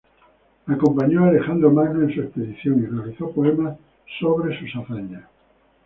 [0.65, 3.77] Acompañó a Alejandro Magno en su expedición y realizó poemas
[4.17, 5.25] acerca de sus hazañas.